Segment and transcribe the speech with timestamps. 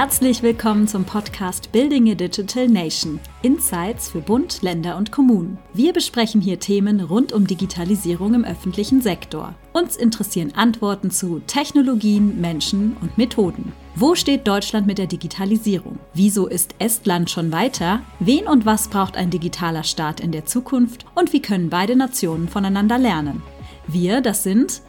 [0.00, 3.18] Herzlich willkommen zum Podcast Building a Digital Nation.
[3.42, 5.58] Insights für Bund, Länder und Kommunen.
[5.74, 9.56] Wir besprechen hier Themen rund um Digitalisierung im öffentlichen Sektor.
[9.72, 13.72] Uns interessieren Antworten zu Technologien, Menschen und Methoden.
[13.96, 15.98] Wo steht Deutschland mit der Digitalisierung?
[16.14, 18.02] Wieso ist Estland schon weiter?
[18.20, 21.06] Wen und was braucht ein digitaler Staat in der Zukunft?
[21.16, 23.42] Und wie können beide Nationen voneinander lernen?
[23.88, 24.80] Wir, das sind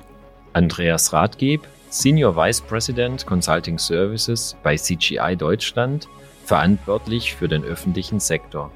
[0.54, 6.08] Andreas Rathgeb, Senior Vice President Consulting Services bei CGI Deutschland,
[6.46, 8.72] verantwortlich für den öffentlichen Sektor.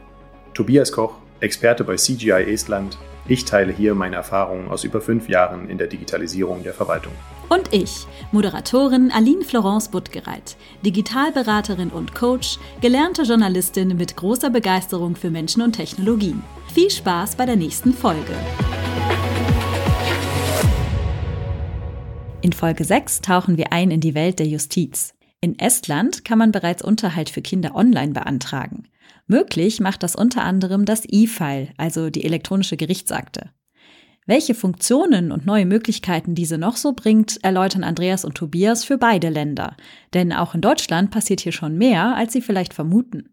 [0.56, 2.98] Tobias Koch, Experte bei CGI Estland.
[3.28, 7.14] Ich teile hier meine Erfahrungen aus über fünf Jahren in der Digitalisierung der Verwaltung.
[7.50, 15.30] Und ich, Moderatorin Aline Florence Buttgereit, Digitalberaterin und Coach, gelernte Journalistin mit großer Begeisterung für
[15.30, 16.42] Menschen und Technologien.
[16.74, 18.34] Viel Spaß bei der nächsten Folge.
[22.44, 25.14] In Folge 6 tauchen wir ein in die Welt der Justiz.
[25.40, 28.84] In Estland kann man bereits Unterhalt für Kinder online beantragen.
[29.28, 33.52] Möglich macht das unter anderem das E-File, also die elektronische Gerichtsakte.
[34.26, 39.30] Welche Funktionen und neue Möglichkeiten diese noch so bringt, erläutern Andreas und Tobias für beide
[39.30, 39.78] Länder.
[40.14, 43.30] Denn auch in Deutschland passiert hier schon mehr, als Sie vielleicht vermuten.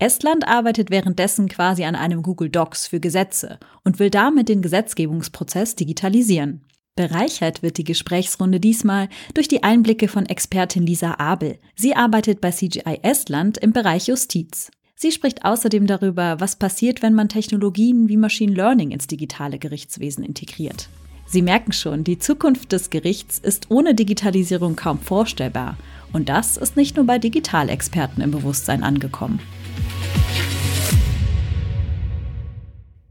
[0.00, 5.76] Estland arbeitet währenddessen quasi an einem Google Docs für Gesetze und will damit den Gesetzgebungsprozess
[5.76, 6.64] digitalisieren.
[7.00, 11.58] Bereichert wird die Gesprächsrunde diesmal durch die Einblicke von Expertin Lisa Abel.
[11.74, 14.70] Sie arbeitet bei CGI Estland im Bereich Justiz.
[14.96, 20.22] Sie spricht außerdem darüber, was passiert, wenn man Technologien wie Machine Learning ins digitale Gerichtswesen
[20.22, 20.90] integriert.
[21.26, 25.78] Sie merken schon, die Zukunft des Gerichts ist ohne Digitalisierung kaum vorstellbar.
[26.12, 29.40] Und das ist nicht nur bei Digitalexperten im Bewusstsein angekommen.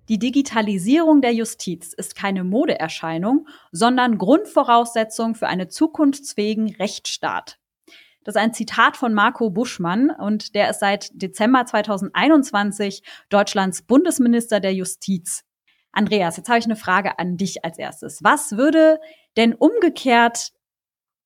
[0.09, 7.59] Die Digitalisierung der Justiz ist keine Modeerscheinung, sondern Grundvoraussetzung für einen zukunftsfähigen Rechtsstaat.
[8.23, 14.59] Das ist ein Zitat von Marco Buschmann und der ist seit Dezember 2021 Deutschlands Bundesminister
[14.59, 15.45] der Justiz.
[15.91, 18.23] Andreas, jetzt habe ich eine Frage an dich als erstes.
[18.23, 18.99] Was würde
[19.37, 20.53] denn umgekehrt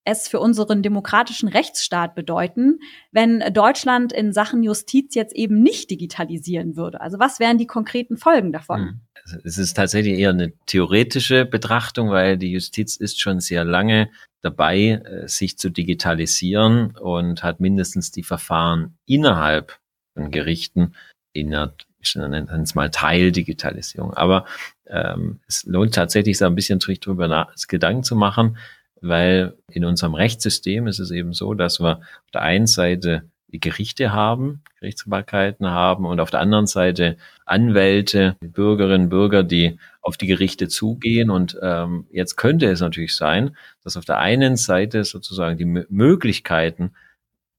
[0.06, 2.80] es für unseren demokratischen Rechtsstaat bedeuten,
[3.12, 7.02] wenn Deutschland in Sachen Justiz jetzt eben nicht digitalisieren würde?
[7.02, 8.80] Also was wären die konkreten Folgen davon?
[8.80, 9.00] Hm.
[9.46, 14.10] Es ist tatsächlich eher eine theoretische Betrachtung, weil die Justiz ist schon sehr lange
[14.42, 19.80] dabei, äh, sich zu digitalisieren und hat mindestens die Verfahren innerhalb
[20.14, 20.94] von Gerichten
[21.32, 24.14] in einer ich nenne es mal Teildigitalisierung.
[24.14, 24.46] Aber
[24.88, 28.58] ähm, es lohnt tatsächlich, so ein bisschen drüber nach, Gedanken zu machen,
[29.04, 33.60] weil in unserem Rechtssystem ist es eben so, dass wir auf der einen Seite die
[33.60, 40.26] Gerichte haben, Gerichtsbarkeiten haben und auf der anderen Seite Anwälte, Bürgerinnen, Bürger, die auf die
[40.26, 41.30] Gerichte zugehen.
[41.30, 45.86] Und ähm, jetzt könnte es natürlich sein, dass auf der einen Seite sozusagen die M
[45.90, 46.94] Möglichkeiten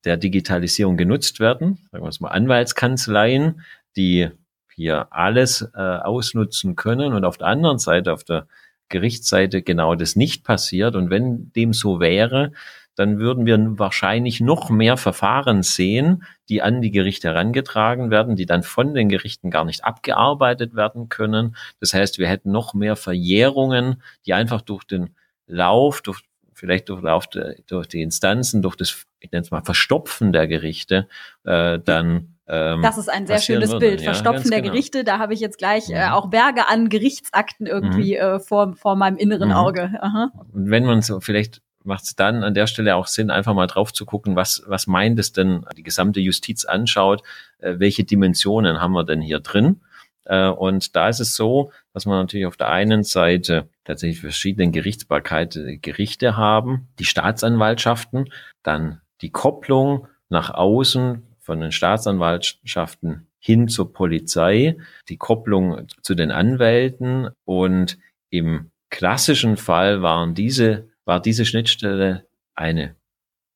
[0.04, 3.62] der Digitalisierung genutzt werden, sagen wir es mal Anwaltskanzleien,
[3.96, 4.28] die
[4.74, 8.48] hier alles äh, ausnutzen können und auf der anderen Seite, auf der
[8.88, 10.96] Gerichtsseite genau das nicht passiert.
[10.96, 12.52] Und wenn dem so wäre,
[12.94, 18.46] dann würden wir wahrscheinlich noch mehr Verfahren sehen, die an die Gerichte herangetragen werden, die
[18.46, 21.56] dann von den Gerichten gar nicht abgearbeitet werden können.
[21.80, 26.20] Das heißt, wir hätten noch mehr Verjährungen, die einfach durch den Lauf, durch,
[26.52, 27.26] vielleicht durch, Lauf,
[27.66, 31.08] durch die Instanzen, durch das, ich nenne es mal, Verstopfen der Gerichte,
[31.44, 33.86] äh, dann ähm, das ist ein sehr schönes würde.
[33.86, 34.02] Bild.
[34.02, 34.72] Verstopfen ja, der genau.
[34.72, 36.12] Gerichte, da habe ich jetzt gleich äh, mhm.
[36.12, 38.20] auch Berge an Gerichtsakten irgendwie mhm.
[38.20, 39.54] äh, vor, vor meinem inneren mhm.
[39.54, 39.92] Auge.
[40.00, 40.30] Aha.
[40.52, 43.66] Und wenn man so, vielleicht macht es dann an der Stelle auch Sinn, einfach mal
[43.66, 47.22] drauf zu gucken, was, was meint es denn, die gesamte Justiz anschaut,
[47.58, 49.80] äh, welche Dimensionen haben wir denn hier drin?
[50.24, 54.70] Äh, und da ist es so, dass man natürlich auf der einen Seite tatsächlich verschiedene
[54.70, 58.30] Gerichtsbarkeit Gerichte haben, die Staatsanwaltschaften,
[58.62, 64.76] dann die Kopplung nach außen von den Staatsanwaltschaften hin zur Polizei,
[65.08, 67.98] die Kopplung zu den Anwälten und
[68.30, 72.96] im klassischen Fall waren diese, war diese Schnittstelle eine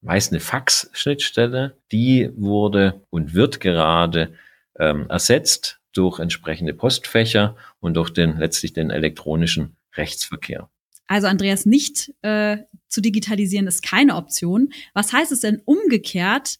[0.00, 4.34] meist eine Fax-Schnittstelle, die wurde und wird gerade
[4.78, 10.70] ähm, ersetzt durch entsprechende Postfächer und durch den letztlich den elektronischen Rechtsverkehr.
[11.06, 12.58] Also Andreas, nicht äh,
[12.88, 14.72] zu digitalisieren ist keine Option.
[14.92, 16.58] Was heißt es denn umgekehrt,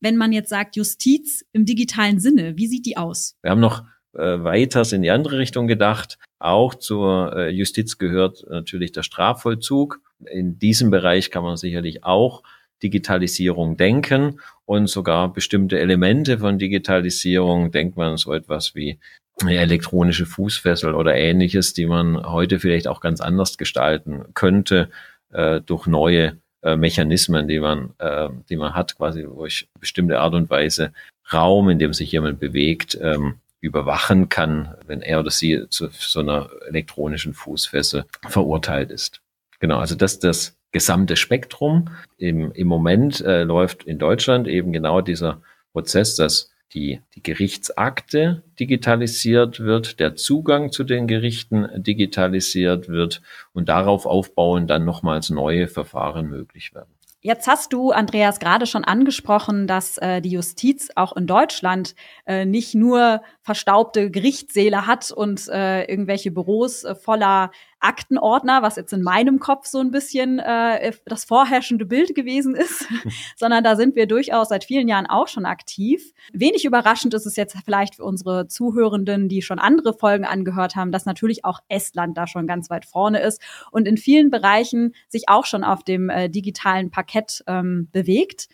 [0.00, 2.56] wenn man jetzt sagt Justiz im digitalen Sinne?
[2.56, 3.36] Wie sieht die aus?
[3.42, 6.18] Wir haben noch äh, weiters in die andere Richtung gedacht.
[6.38, 10.00] Auch zur äh, Justiz gehört natürlich der Strafvollzug.
[10.26, 12.42] In diesem Bereich kann man sicherlich auch
[12.82, 18.98] Digitalisierung denken und sogar bestimmte Elemente von Digitalisierung, denkt man so etwas wie
[19.40, 24.90] eine elektronische Fußfessel oder ähnliches, die man heute vielleicht auch ganz anders gestalten könnte
[25.30, 30.20] äh, durch neue äh, Mechanismen, die man, äh, die man hat, quasi, wo ich bestimmte
[30.20, 30.92] Art und Weise
[31.32, 36.20] Raum, in dem sich jemand bewegt, ähm, überwachen kann, wenn er oder sie zu so
[36.20, 39.20] einer elektronischen Fußfessel verurteilt ist.
[39.60, 41.90] Genau, also das das gesamte Spektrum.
[42.16, 45.42] Im, im Moment äh, läuft in Deutschland eben genau dieser
[45.72, 53.22] Prozess, dass die, die Gerichtsakte digitalisiert wird, der Zugang zu den Gerichten digitalisiert wird
[53.52, 56.94] und darauf aufbauen dann nochmals neue Verfahren möglich werden.
[57.22, 61.94] Jetzt hast du, Andreas, gerade schon angesprochen, dass äh, die Justiz auch in Deutschland
[62.24, 67.50] äh, nicht nur verstaubte Gerichtssäle hat und äh, irgendwelche Büros äh, voller
[67.80, 72.86] Aktenordner, was jetzt in meinem Kopf so ein bisschen äh, das vorherrschende Bild gewesen ist,
[73.36, 76.12] sondern da sind wir durchaus seit vielen Jahren auch schon aktiv.
[76.32, 80.92] Wenig überraschend ist es jetzt vielleicht für unsere Zuhörenden, die schon andere Folgen angehört haben,
[80.92, 83.40] dass natürlich auch Estland da schon ganz weit vorne ist
[83.70, 88.48] und in vielen Bereichen sich auch schon auf dem äh, digitalen Parkett ähm, bewegt.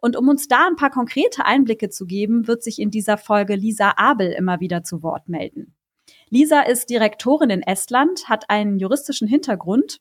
[0.00, 3.54] Und um uns da ein paar konkrete Einblicke zu geben, wird sich in dieser Folge
[3.54, 5.74] Lisa Abel immer wieder zu Wort melden.
[6.30, 10.00] Lisa ist Direktorin in Estland, hat einen juristischen Hintergrund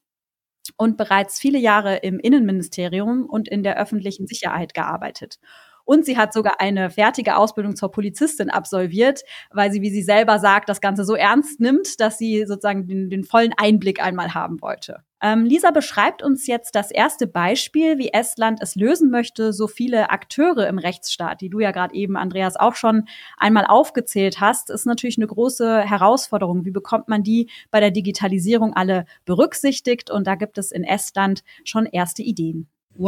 [0.77, 5.39] und bereits viele Jahre im Innenministerium und in der öffentlichen Sicherheit gearbeitet.
[5.89, 10.37] Und sie hat sogar eine fertige Ausbildung zur Polizistin absolviert, weil sie, wie sie selber
[10.37, 14.61] sagt, das Ganze so ernst nimmt, dass sie sozusagen den, den vollen Einblick einmal haben
[14.61, 15.03] wollte.
[15.19, 20.11] Ähm, Lisa beschreibt uns jetzt das erste Beispiel, wie Estland es lösen möchte, so viele
[20.11, 23.05] Akteure im Rechtsstaat, die du ja gerade eben, Andreas, auch schon
[23.39, 26.65] einmal aufgezählt hast, ist natürlich eine große Herausforderung.
[26.65, 30.11] Wie bekommt man die bei der Digitalisierung alle berücksichtigt?
[30.11, 32.69] Und da gibt es in Estland schon erste Ideen.
[32.99, 33.07] Uh,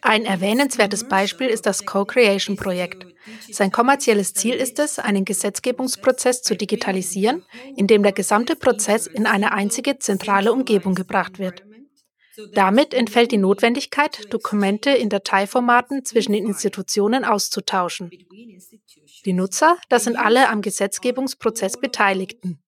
[0.00, 3.06] Ein erwähnenswertes Beispiel ist das Co-Creation-Projekt.
[3.50, 7.44] Sein kommerzielles Ziel ist es, einen Gesetzgebungsprozess zu digitalisieren,
[7.76, 11.62] in dem der gesamte Prozess in eine einzige zentrale Umgebung gebracht wird.
[12.54, 18.10] Damit entfällt die Notwendigkeit, Dokumente in Dateiformaten zwischen den Institutionen auszutauschen.
[19.26, 22.61] Die Nutzer, das sind alle am Gesetzgebungsprozess Beteiligten.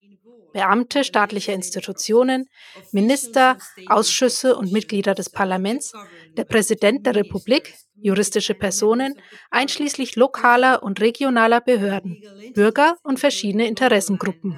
[0.55, 2.49] Beamte staatlicher Institutionen,
[2.93, 5.93] Minister, Ausschüsse und Mitglieder des Parlaments,
[6.37, 9.21] der Präsident der Republik, juristische Personen,
[9.51, 12.23] einschließlich lokaler und regionaler Behörden,
[12.55, 14.57] Bürger und verschiedene Interessengruppen.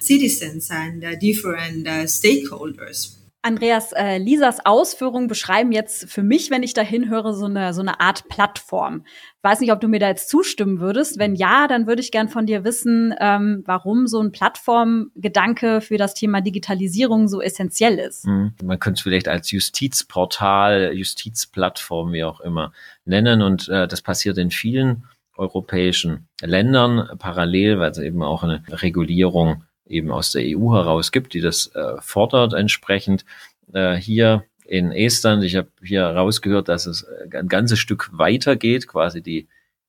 [0.00, 3.19] Citizens and different stakeholders.
[3.42, 7.80] Andreas, äh, Lisas Ausführungen beschreiben jetzt für mich, wenn ich da hinhöre, so eine, so
[7.80, 9.04] eine Art Plattform.
[9.06, 11.18] Ich weiß nicht, ob du mir da jetzt zustimmen würdest.
[11.18, 15.96] Wenn ja, dann würde ich gern von dir wissen, ähm, warum so ein Plattformgedanke für
[15.96, 18.26] das Thema Digitalisierung so essentiell ist.
[18.26, 18.52] Mhm.
[18.62, 22.72] Man könnte es vielleicht als Justizportal, Justizplattform, wie auch immer,
[23.06, 23.40] nennen.
[23.40, 25.04] Und äh, das passiert in vielen
[25.34, 31.34] europäischen Ländern parallel, weil es eben auch eine Regulierung eben aus der EU heraus gibt,
[31.34, 33.24] die das äh, fordert entsprechend.
[33.72, 38.86] Äh, hier in Estland, ich habe hier rausgehört, dass es ein ganzes Stück weiter geht,
[38.86, 39.48] quasi die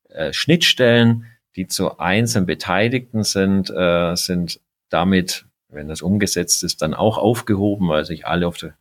[0.09, 1.25] äh, Schnittstellen,
[1.55, 4.59] die zu einzelnen Beteiligten sind, äh, sind
[4.89, 8.73] damit, wenn das umgesetzt ist, dann auch aufgehoben, weil sich alle auf der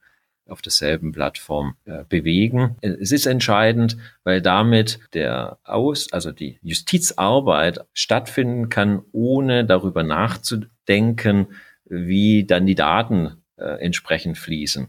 [0.50, 2.76] auf derselben Plattform äh, bewegen.
[2.80, 11.48] Es ist entscheidend, weil damit der Aus, also die Justizarbeit stattfinden kann, ohne darüber nachzudenken,
[11.84, 14.88] wie dann die Daten äh, entsprechend fließen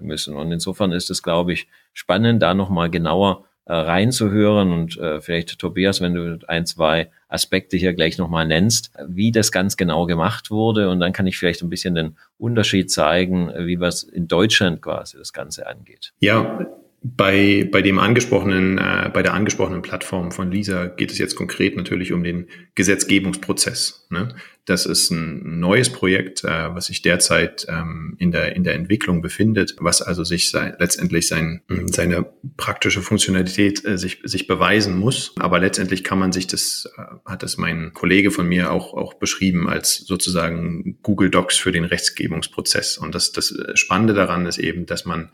[0.00, 0.34] müssen.
[0.34, 5.58] Und insofern ist es, glaube ich, spannend, da nochmal genauer äh, reinzuhören und äh, vielleicht
[5.58, 10.50] Tobias, wenn du ein, zwei Aspekte hier gleich nochmal nennst, wie das ganz genau gemacht
[10.50, 14.80] wurde und dann kann ich vielleicht ein bisschen den Unterschied zeigen, wie was in Deutschland
[14.80, 16.14] quasi das Ganze angeht.
[16.18, 16.66] Ja,
[17.00, 21.76] bei, bei dem angesprochenen, äh, bei der angesprochenen Plattform von Lisa geht es jetzt konkret
[21.76, 24.06] natürlich um den Gesetzgebungsprozess.
[24.10, 24.34] Ne?
[24.64, 29.22] Das ist ein neues Projekt, äh, was sich derzeit ähm, in der in der Entwicklung
[29.22, 32.26] befindet, was also sich sein, letztendlich sein, seine
[32.56, 35.34] praktische Funktionalität äh, sich sich beweisen muss.
[35.38, 39.14] Aber letztendlich kann man sich das, äh, hat das mein Kollege von mir auch auch
[39.14, 42.98] beschrieben als sozusagen Google Docs für den Rechtsgebungsprozess.
[42.98, 45.30] Und das das Spannende daran ist eben, dass man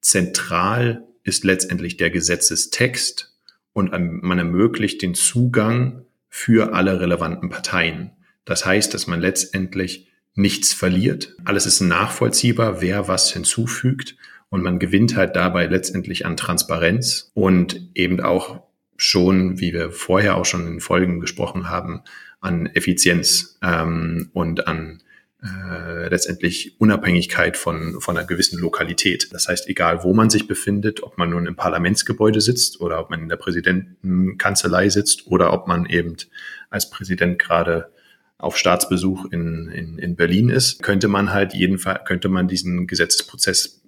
[0.00, 3.36] Zentral ist letztendlich der Gesetzestext
[3.72, 8.12] und man ermöglicht den Zugang für alle relevanten Parteien.
[8.44, 11.36] Das heißt, dass man letztendlich nichts verliert.
[11.44, 14.16] Alles ist nachvollziehbar, wer was hinzufügt
[14.48, 18.62] und man gewinnt halt dabei letztendlich an Transparenz und eben auch
[18.96, 22.02] schon, wie wir vorher auch schon in Folgen gesprochen haben,
[22.40, 25.02] an Effizienz ähm, und an
[25.42, 29.28] äh, letztendlich Unabhängigkeit von, von einer gewissen Lokalität.
[29.32, 33.08] Das heißt, egal wo man sich befindet, ob man nun im Parlamentsgebäude sitzt oder ob
[33.08, 36.16] man in der Präsidentenkanzlei sitzt oder ob man eben
[36.68, 37.90] als Präsident gerade
[38.36, 43.82] auf Staatsbesuch in, in, in Berlin ist, könnte man halt jedenfalls, könnte man diesen Gesetzesprozess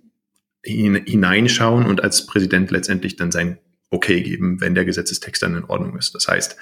[0.64, 3.58] hineinschauen und als Präsident letztendlich dann sein
[3.90, 6.14] Okay geben, wenn der Gesetzestext dann in Ordnung ist.
[6.14, 6.56] Das heißt,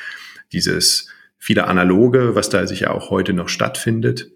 [0.52, 4.30] dieses viele Analoge, was da sich ja auch heute noch stattfindet,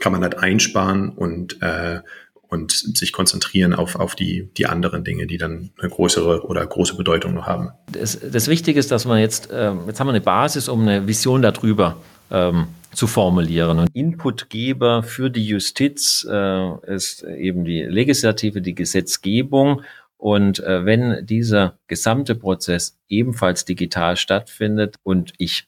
[0.00, 2.00] kann man halt einsparen und, äh,
[2.48, 6.96] und sich konzentrieren auf, auf die, die anderen Dinge, die dann eine größere oder große
[6.96, 7.70] Bedeutung noch haben.
[7.92, 11.06] Das, das Wichtige ist, dass man jetzt, äh, jetzt haben wir eine Basis, um eine
[11.06, 11.96] Vision darüber
[12.30, 13.78] ähm, zu formulieren.
[13.78, 19.82] Und Inputgeber für die Justiz äh, ist eben die Legislative, die Gesetzgebung.
[20.16, 25.67] Und äh, wenn dieser gesamte Prozess ebenfalls digital stattfindet und ich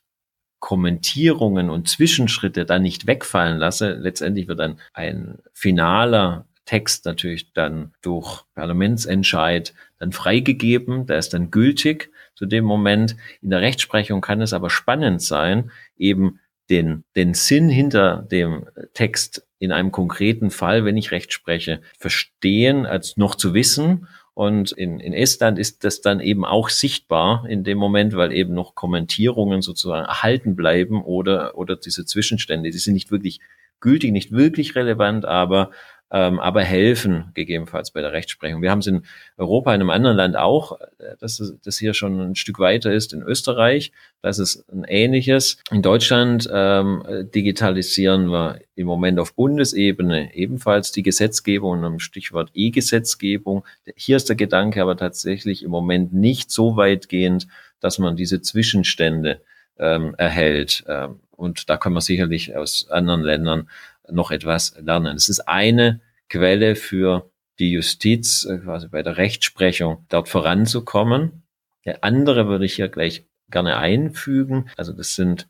[0.61, 7.95] Kommentierungen und Zwischenschritte dann nicht wegfallen lasse, letztendlich wird dann ein finaler Text natürlich dann
[8.03, 13.17] durch Parlamentsentscheid dann freigegeben, der ist dann gültig zu dem Moment.
[13.43, 16.39] In der Rechtsprechung kann es aber spannend sein, eben
[16.69, 22.87] den, den Sinn hinter dem Text in einem konkreten Fall, wenn ich Recht spreche, verstehen,
[22.87, 24.07] als noch zu wissen.
[24.41, 28.55] Und in, in Estland ist das dann eben auch sichtbar in dem Moment, weil eben
[28.55, 33.41] noch Kommentierungen sozusagen erhalten bleiben oder, oder diese Zwischenstände, die sind nicht wirklich
[33.81, 35.73] gültig, nicht wirklich relevant, aber
[36.11, 38.63] aber helfen gegebenenfalls bei der Rechtsprechung.
[38.63, 39.03] Wir haben es in
[39.37, 43.13] Europa, in einem anderen Land auch, äh, dass das hier schon ein Stück weiter ist,
[43.13, 43.93] in Österreich.
[44.23, 45.59] Das ist ein ähnliches.
[45.71, 53.65] In Deutschland ähm, digitalisieren wir im Moment auf Bundesebene ebenfalls die Gesetzgebung, am Stichwort E-Gesetzgebung.
[53.95, 57.47] Hier ist der Gedanke aber tatsächlich im Moment nicht so weitgehend,
[57.81, 59.41] dass man diese Zwischenstände
[59.79, 60.85] ähm, erhält.
[60.87, 63.69] Ähm, und da kann man sicherlich aus anderen Ländern
[64.13, 65.17] noch etwas lernen.
[65.17, 71.43] Es ist eine Quelle für die Justiz, äh, quasi bei der Rechtsprechung, dort voranzukommen.
[71.85, 74.71] Der andere würde ich hier gleich gerne einfügen.
[74.77, 75.49] Also das sind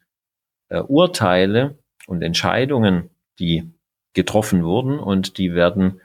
[0.69, 3.71] äh, Urteile und Entscheidungen, die
[4.15, 6.01] getroffen wurden und die werden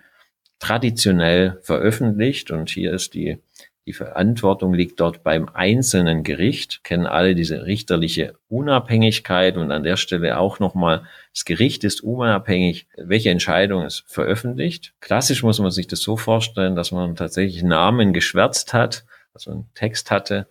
[0.59, 2.51] traditionell veröffentlicht.
[2.51, 3.39] Und hier ist die
[3.85, 9.57] die Verantwortung liegt dort beim einzelnen Gericht, kennen alle diese richterliche Unabhängigkeit.
[9.57, 14.95] Und an der Stelle auch nochmal, das Gericht ist unabhängig, welche Entscheidung es veröffentlicht.
[15.01, 19.69] Klassisch muss man sich das so vorstellen, dass man tatsächlich Namen geschwärzt hat, also einen
[19.75, 20.47] Text hatte,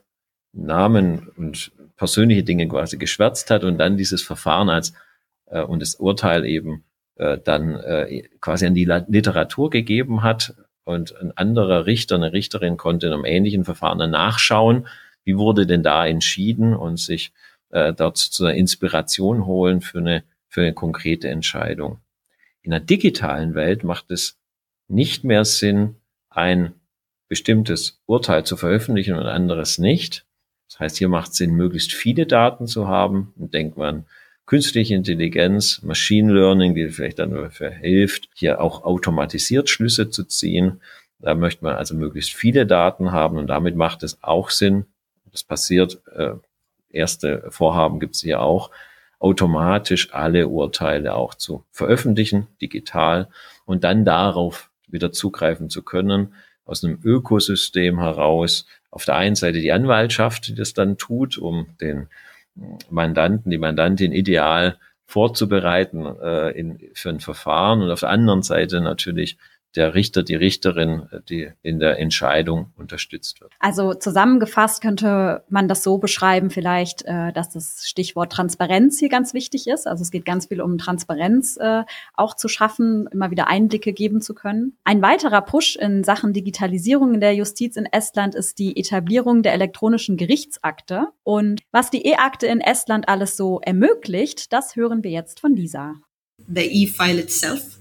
[0.52, 4.94] Namen und persönliche Dinge quasi geschwärzt hat und dann dieses Verfahren als
[5.46, 6.84] äh, und das Urteil eben
[7.16, 12.76] äh, dann äh, quasi an die Literatur gegeben hat, und ein anderer Richter, eine Richterin
[12.76, 14.86] konnte in einem ähnlichen Verfahren nachschauen,
[15.24, 17.32] wie wurde denn da entschieden und sich
[17.70, 21.98] äh, dort zu einer Inspiration holen für eine, für eine konkrete Entscheidung.
[22.62, 24.38] In der digitalen Welt macht es
[24.88, 25.96] nicht mehr Sinn,
[26.30, 26.74] ein
[27.28, 30.26] bestimmtes Urteil zu veröffentlichen und anderes nicht.
[30.68, 33.32] Das heißt, hier macht es Sinn, möglichst viele Daten zu haben.
[33.36, 34.06] Und denkt man
[34.46, 40.80] künstliche Intelligenz, Machine Learning, die vielleicht dann dafür hilft, hier auch automatisiert Schlüsse zu ziehen.
[41.18, 44.84] Da möchte man also möglichst viele Daten haben und damit macht es auch Sinn.
[45.32, 46.34] Das passiert, äh,
[46.90, 48.70] erste Vorhaben gibt es hier auch,
[49.18, 53.28] automatisch alle Urteile auch zu veröffentlichen, digital,
[53.64, 56.34] und dann darauf wieder zugreifen zu können,
[56.66, 58.66] aus einem Ökosystem heraus.
[58.90, 62.08] Auf der einen Seite die Anwaltschaft, die das dann tut, um den
[62.90, 67.82] Mandanten, die Mandantin ideal vorzubereiten äh, in, für ein Verfahren.
[67.82, 69.37] Und auf der anderen Seite natürlich
[69.76, 73.52] der Richter, die Richterin, die in der Entscheidung unterstützt wird.
[73.58, 79.34] Also zusammengefasst könnte man das so beschreiben, vielleicht, äh, dass das Stichwort Transparenz hier ganz
[79.34, 79.86] wichtig ist.
[79.86, 81.82] Also es geht ganz viel um Transparenz äh,
[82.14, 84.76] auch zu schaffen, immer wieder Einblicke geben zu können.
[84.84, 89.52] Ein weiterer Push in Sachen Digitalisierung in der Justiz in Estland ist die Etablierung der
[89.52, 91.08] elektronischen Gerichtsakte.
[91.24, 95.94] Und was die E-Akte in Estland alles so ermöglicht, das hören wir jetzt von Lisa.
[96.46, 97.78] The e-file itself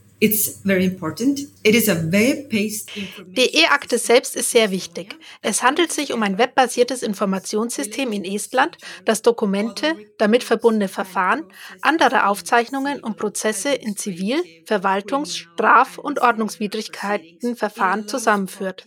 [3.28, 5.16] die E-Akte selbst ist sehr wichtig.
[5.42, 11.44] Es handelt sich um ein webbasiertes Informationssystem in Estland, das Dokumente, damit verbundene Verfahren,
[11.82, 18.86] andere Aufzeichnungen und Prozesse in Zivil-, Verwaltungs-, Straf- und Ordnungswidrigkeitenverfahren zusammenführt.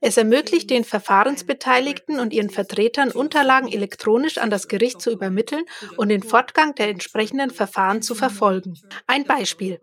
[0.00, 5.64] Es ermöglicht den Verfahrensbeteiligten und ihren Vertretern, Unterlagen elektronisch an das Gericht zu übermitteln
[5.96, 8.78] und den Fortgang der entsprechenden Verfahren zu verfolgen.
[9.06, 9.80] Ein Beispiel.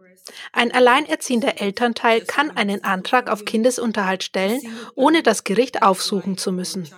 [0.52, 4.62] Ein alleinerziehender Elternteil kann einen Antrag auf Kindesunterhalt stellen,
[4.96, 6.90] ohne das Gericht aufsuchen zu müssen.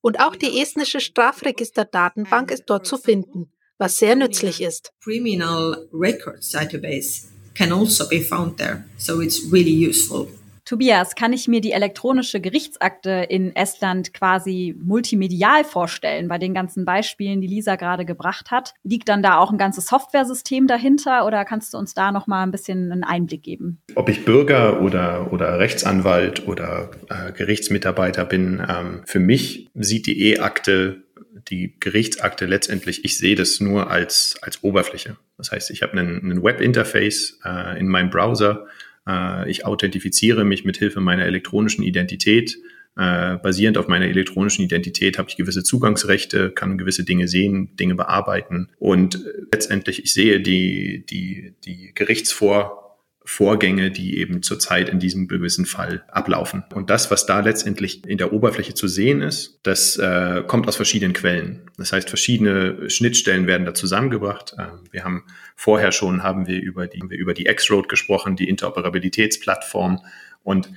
[0.00, 4.92] Und auch die estnische Strafregisterdatenbank ist dort zu finden, was sehr nützlich ist.
[5.02, 10.28] Criminal records database can also be found there, so it's really useful.
[10.66, 16.84] Tobias, kann ich mir die elektronische Gerichtsakte in Estland quasi multimedial vorstellen bei den ganzen
[16.84, 18.74] Beispielen, die Lisa gerade gebracht hat?
[18.82, 22.42] Liegt dann da auch ein ganzes Softwaresystem dahinter oder kannst du uns da noch mal
[22.42, 23.80] ein bisschen einen Einblick geben?
[23.94, 30.32] Ob ich Bürger oder, oder Rechtsanwalt oder äh, Gerichtsmitarbeiter bin, ähm, für mich sieht die
[30.32, 31.04] E-Akte
[31.48, 35.16] die Gerichtsakte letztendlich, ich sehe das nur als, als Oberfläche.
[35.38, 38.66] Das heißt, ich habe einen, einen Webinterface äh, in meinem Browser,
[39.06, 42.58] äh, ich authentifiziere mich mit Hilfe meiner elektronischen Identität.
[42.96, 47.94] Äh, basierend auf meiner elektronischen Identität habe ich gewisse Zugangsrechte, kann gewisse Dinge sehen, Dinge
[47.94, 48.70] bearbeiten.
[48.78, 49.22] Und
[49.52, 52.85] letztendlich, ich sehe die, die, die Gerichtsvor
[53.28, 56.62] Vorgänge, die eben zurzeit in diesem gewissen Fall ablaufen.
[56.72, 60.76] Und das, was da letztendlich in der Oberfläche zu sehen ist, das äh, kommt aus
[60.76, 61.68] verschiedenen Quellen.
[61.76, 64.54] Das heißt, verschiedene Schnittstellen werden da zusammengebracht.
[64.56, 65.24] Äh, wir haben
[65.56, 70.04] vorher schon haben wir über die, wir über die X-Road gesprochen, die Interoperabilitätsplattform.
[70.44, 70.70] Und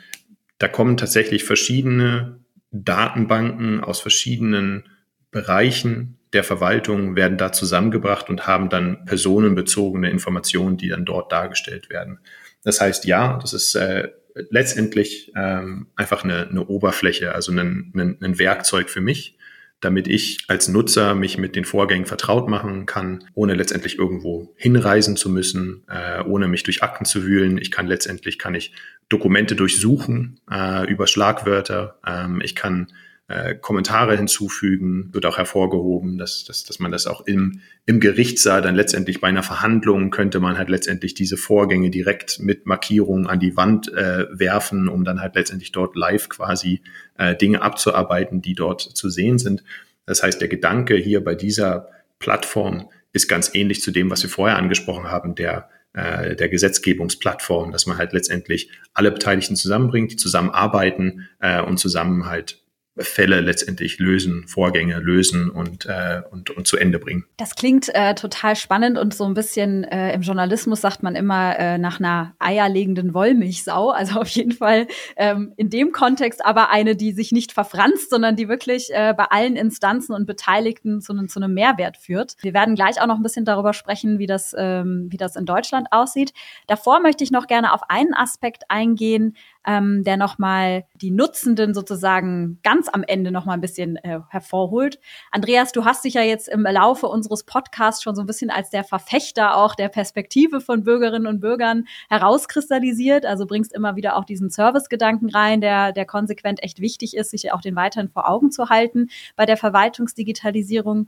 [0.58, 2.40] da kommen tatsächlich verschiedene
[2.72, 4.90] Datenbanken aus verschiedenen
[5.32, 11.90] Bereichen der Verwaltung werden da zusammengebracht und haben dann personenbezogene Informationen, die dann dort dargestellt
[11.90, 12.20] werden.
[12.64, 14.10] Das heißt, ja, das ist äh,
[14.50, 19.38] letztendlich ähm, einfach eine, eine Oberfläche, also ein, ein, ein Werkzeug für mich,
[19.82, 25.16] damit ich als Nutzer mich mit den Vorgängen vertraut machen kann, ohne letztendlich irgendwo hinreisen
[25.16, 27.58] zu müssen, äh, ohne mich durch Akten zu wühlen.
[27.58, 28.74] Ich kann letztendlich kann ich
[29.08, 31.98] Dokumente durchsuchen äh, über Schlagwörter.
[32.06, 32.92] Ähm, ich kann
[33.30, 38.62] äh, Kommentare hinzufügen, wird auch hervorgehoben, dass, dass, dass man das auch im, im Gerichtssaal
[38.64, 43.40] dann letztendlich bei einer Verhandlung könnte man halt letztendlich diese Vorgänge direkt mit Markierungen an
[43.40, 46.82] die Wand äh, werfen, um dann halt letztendlich dort live quasi
[47.18, 49.64] äh, Dinge abzuarbeiten, die dort zu sehen sind.
[50.08, 54.30] Das heißt, der Gedanke hier bei dieser Plattform ist ganz ähnlich zu dem, was wir
[54.30, 60.18] vorher angesprochen haben, der äh, der Gesetzgebungsplattform, dass man halt letztendlich alle Beteiligten zusammenbringt, die
[60.18, 62.62] zusammenarbeiten äh, und zusammen halt
[63.00, 67.26] Fälle letztendlich lösen, Vorgänge lösen und, äh, und, und zu Ende bringen.
[67.38, 71.58] Das klingt äh, total spannend und so ein bisschen äh, im Journalismus sagt man immer
[71.58, 73.90] äh, nach einer eierlegenden Wollmilchsau.
[74.00, 78.36] Also auf jeden Fall ähm, in dem Kontext aber eine, die sich nicht verfranst, sondern
[78.36, 82.36] die wirklich äh, bei allen Instanzen und Beteiligten zu, zu einem Mehrwert führt.
[82.42, 85.46] Wir werden gleich auch noch ein bisschen darüber sprechen, wie das, ähm, wie das in
[85.46, 86.34] Deutschland aussieht.
[86.68, 92.60] Davor möchte ich noch gerne auf einen Aspekt eingehen, ähm, der nochmal die Nutzenden sozusagen
[92.64, 95.00] ganz am Ende nochmal ein bisschen äh, hervorholt.
[95.32, 98.70] Andreas, du hast dich ja jetzt im Laufe unseres Podcasts schon so ein bisschen als
[98.70, 103.26] der Verfechter auch der Perspektive von Bürgerinnen und Bürgern herauskristallisiert.
[103.26, 107.52] Also bringst immer wieder auch diesen Servicegedanken rein, der, der konsequent echt wichtig ist, sich
[107.52, 111.08] auch den weiterhin vor Augen zu halten bei der Verwaltungsdigitalisierung.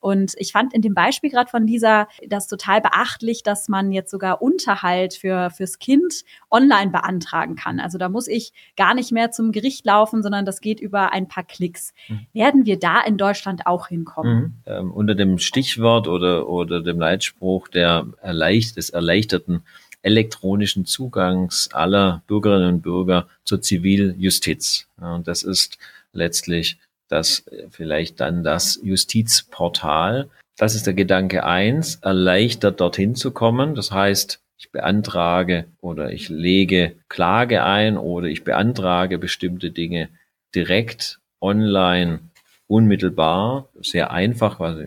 [0.00, 4.10] Und ich fand in dem Beispiel gerade von Lisa das total beachtlich, dass man jetzt
[4.10, 7.80] sogar Unterhalt für, fürs Kind online beantragen kann.
[7.80, 11.28] Also da muss ich gar nicht mehr zum Gericht laufen, sondern das geht über ein
[11.28, 11.92] paar Klicks.
[12.08, 12.26] Mhm.
[12.32, 14.38] Werden wir da in Deutschland auch hinkommen?
[14.38, 14.54] Mhm.
[14.66, 19.62] Ähm, unter dem Stichwort oder, oder dem Leitspruch der erleicht, des erleichterten
[20.02, 24.86] elektronischen Zugangs aller Bürgerinnen und Bürger zur Ziviljustiz.
[25.00, 25.78] Ja, und das ist
[26.12, 26.78] letztlich
[27.08, 30.28] das vielleicht dann das Justizportal.
[30.56, 33.74] Das ist der Gedanke eins, erleichtert dorthin zu kommen.
[33.74, 40.08] Das heißt, ich beantrage oder ich lege Klage ein oder ich beantrage bestimmte Dinge
[40.54, 42.20] direkt online
[42.66, 44.84] unmittelbar, sehr einfach, also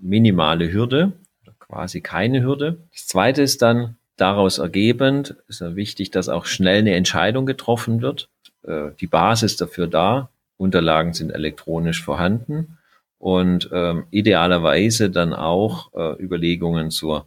[0.00, 1.12] minimale Hürde,
[1.58, 2.78] quasi keine Hürde.
[2.92, 8.02] Das zweite ist dann daraus ergebend, ist ja wichtig, dass auch schnell eine Entscheidung getroffen
[8.02, 8.28] wird.
[8.64, 10.28] Äh, die Basis dafür da,
[10.62, 12.78] Unterlagen sind elektronisch vorhanden
[13.18, 17.26] und ähm, idealerweise dann auch äh, Überlegungen zur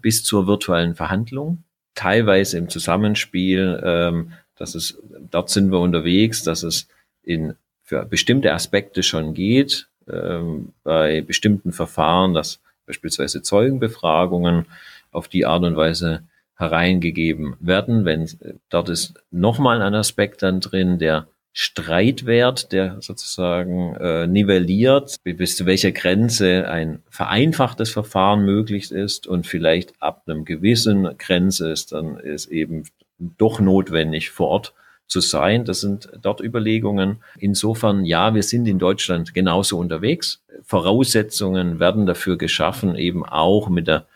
[0.00, 6.62] bis zur virtuellen Verhandlung, teilweise im Zusammenspiel, ähm, dass es, dort sind wir unterwegs, dass
[6.62, 6.86] es
[7.22, 14.66] in, für bestimmte Aspekte schon geht, ähm, bei bestimmten Verfahren, dass beispielsweise Zeugenbefragungen
[15.10, 16.22] auf die Art und Weise
[16.56, 18.04] hereingegeben werden.
[18.04, 18.28] Wenn
[18.68, 25.66] dort ist nochmal ein Aspekt dann drin, der Streitwert, der sozusagen äh, nivelliert, bis zu
[25.66, 32.16] welcher Grenze ein vereinfachtes Verfahren möglich ist und vielleicht ab einem gewissen Grenze ist dann
[32.16, 32.84] ist eben
[33.18, 34.74] doch notwendig vor Ort
[35.06, 35.64] zu sein.
[35.64, 37.22] Das sind dort Überlegungen.
[37.38, 40.42] Insofern, ja, wir sind in Deutschland genauso unterwegs.
[40.62, 44.06] Voraussetzungen werden dafür geschaffen, eben auch mit der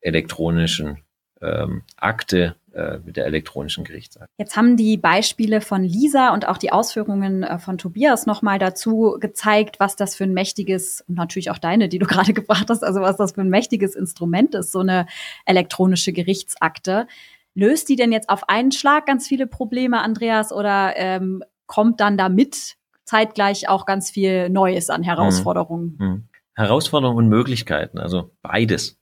[0.00, 0.98] elektronischen
[1.40, 2.56] ähm, Akte
[3.04, 4.32] mit der elektronischen Gerichtsakte.
[4.38, 9.16] Jetzt haben die Beispiele von Lisa und auch die Ausführungen äh, von Tobias nochmal dazu
[9.20, 12.82] gezeigt, was das für ein mächtiges, und natürlich auch deine, die du gerade gebracht hast,
[12.82, 15.06] also was das für ein mächtiges Instrument ist, so eine
[15.44, 17.06] elektronische Gerichtsakte.
[17.54, 22.18] löst die denn jetzt auf einen Schlag ganz viele Probleme, Andreas, oder ähm, kommt dann
[22.18, 25.96] damit zeitgleich auch ganz viel Neues an Herausforderungen?
[25.98, 26.06] Hm.
[26.06, 26.28] Hm.
[26.54, 28.98] Herausforderungen und Möglichkeiten, also beides.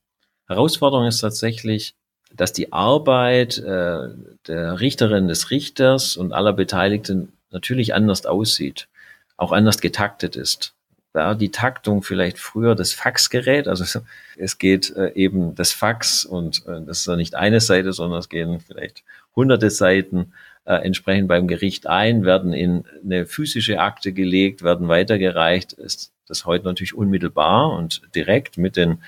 [0.49, 1.97] Herausforderung ist tatsächlich,
[2.37, 4.09] dass die Arbeit äh,
[4.47, 8.89] der Richterin, des Richters und aller Beteiligten natürlich anders aussieht,
[9.37, 10.75] auch anders getaktet ist.
[11.13, 14.01] Da die Taktung vielleicht früher das Faxgerät, also
[14.37, 18.21] es geht äh, eben das Fax und äh, das ist ja nicht eine Seite, sondern
[18.21, 19.05] es gehen vielleicht
[19.37, 20.33] hunderte Seiten
[20.65, 26.47] äh, entsprechend beim Gericht ein, werden in eine physische Akte gelegt, werden weitergereicht, ist das
[26.47, 29.03] heute natürlich unmittelbar und direkt mit den,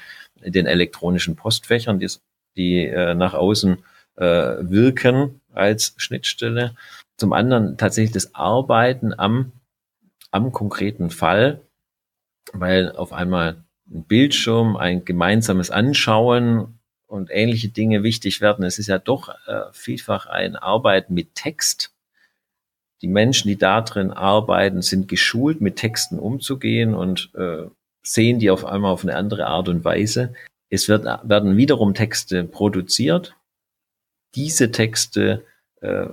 [0.44, 2.08] den elektronischen Postfächern, die,
[2.56, 3.78] die äh, nach außen
[4.16, 6.74] äh, wirken als Schnittstelle.
[7.16, 9.52] Zum anderen tatsächlich das Arbeiten am,
[10.30, 11.60] am konkreten Fall,
[12.52, 18.64] weil auf einmal ein Bildschirm, ein gemeinsames Anschauen und ähnliche Dinge wichtig werden.
[18.64, 21.92] Es ist ja doch äh, vielfach ein Arbeiten mit Text.
[23.02, 27.66] Die Menschen, die da drin arbeiten, sind geschult, mit Texten umzugehen und äh,
[28.02, 30.34] sehen die auf einmal auf eine andere Art und Weise.
[30.70, 33.36] Es wird, werden wiederum Texte produziert.
[34.34, 35.44] Diese Texte
[35.80, 36.06] äh,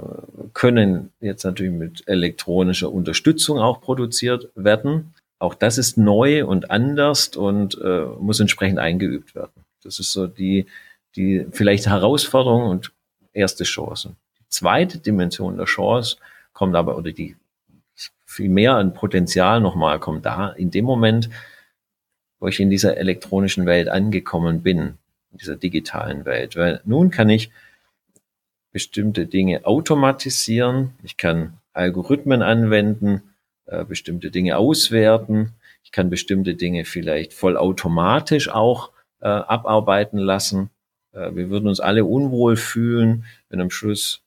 [0.54, 5.14] können jetzt natürlich mit elektronischer Unterstützung auch produziert werden.
[5.40, 9.66] Auch das ist neu und anders und äh, muss entsprechend eingeübt werden.
[9.84, 10.68] Das ist so die,
[11.16, 12.92] die vielleicht Herausforderung und
[13.34, 14.16] erste Chance.
[14.40, 16.18] Die zweite Dimension der Chance
[16.54, 17.36] kommt aber, oder die
[18.26, 21.30] viel mehr an Potenzial nochmal kommt da in dem Moment,
[22.42, 24.98] wo ich in dieser elektronischen Welt angekommen bin,
[25.32, 26.58] in dieser digitalen Welt.
[26.58, 27.52] Weil nun kann ich
[28.74, 30.92] bestimmte Dinge automatisieren.
[31.04, 33.22] Ich kann Algorithmen anwenden,
[33.68, 35.54] äh, bestimmte Dinge auswerten.
[35.84, 38.90] Ich kann bestimmte Dinge vielleicht vollautomatisch auch
[39.22, 40.72] äh, abarbeiten lassen.
[41.14, 44.22] Äh, wir würden uns alle unwohl fühlen, wenn am Schluss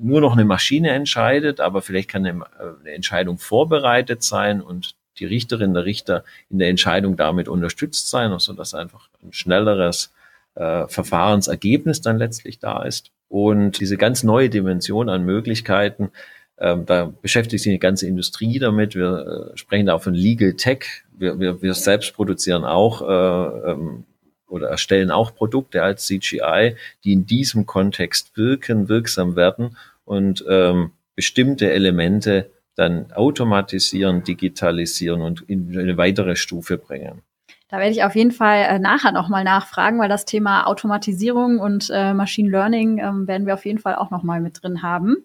[0.00, 4.94] nur noch eine Maschine entscheidet, aber vielleicht kann eine, äh, eine Entscheidung vorbereitet sein und
[5.18, 10.12] die Richterin, der Richter in der Entscheidung damit unterstützt sein, so dass einfach ein schnelleres
[10.54, 13.10] äh, Verfahrensergebnis dann letztlich da ist.
[13.28, 16.10] Und diese ganz neue Dimension an Möglichkeiten,
[16.58, 18.94] ähm, da beschäftigt sich eine ganze Industrie damit.
[18.94, 20.84] Wir äh, sprechen da auch von Legal Tech.
[21.16, 24.04] Wir, wir, wir selbst produzieren auch äh, ähm,
[24.48, 30.92] oder erstellen auch Produkte als CGI, die in diesem Kontext wirken, wirksam werden und ähm,
[31.14, 37.22] bestimmte Elemente dann automatisieren, digitalisieren und in eine weitere Stufe bringen.
[37.68, 41.90] Da werde ich auf jeden Fall äh, nachher nochmal nachfragen, weil das Thema Automatisierung und
[41.92, 45.16] äh, Machine Learning ähm, werden wir auf jeden Fall auch nochmal mit drin haben.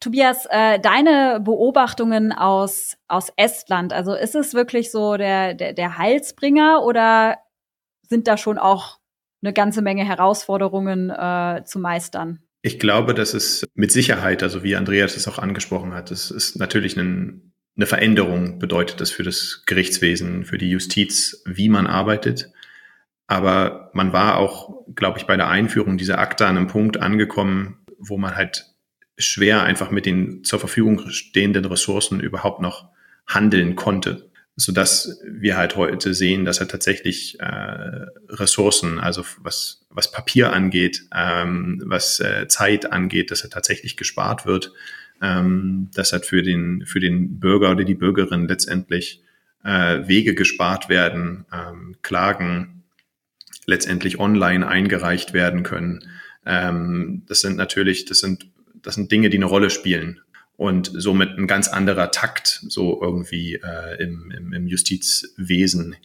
[0.00, 5.98] Tobias, äh, deine Beobachtungen aus, aus Estland, also ist es wirklich so der, der, der
[5.98, 7.38] Heilsbringer oder
[8.08, 8.98] sind da schon auch
[9.42, 12.40] eine ganze Menge Herausforderungen äh, zu meistern?
[12.66, 16.56] Ich glaube, dass es mit Sicherheit, also wie Andreas es auch angesprochen hat, es ist
[16.56, 22.50] natürlich ein, eine Veränderung bedeutet das für das Gerichtswesen, für die Justiz, wie man arbeitet.
[23.26, 27.84] Aber man war auch, glaube ich, bei der Einführung dieser Akte an einem Punkt angekommen,
[27.98, 28.64] wo man halt
[29.18, 32.88] schwer einfach mit den zur Verfügung stehenden Ressourcen überhaupt noch
[33.26, 39.84] handeln konnte so dass wir halt heute sehen, dass er tatsächlich äh, Ressourcen, also was,
[39.90, 44.72] was Papier angeht, ähm, was äh, Zeit angeht, dass er tatsächlich gespart wird,
[45.20, 49.22] ähm, dass halt für den, für den Bürger oder die Bürgerin letztendlich
[49.64, 52.84] äh, Wege gespart werden, ähm, Klagen
[53.66, 56.04] letztendlich online eingereicht werden können.
[56.46, 60.20] Ähm, das sind natürlich, das sind, das sind Dinge, die eine Rolle spielen
[60.56, 65.96] und somit ein ganz anderer Takt so irgendwie äh, im, im, im Justizwesen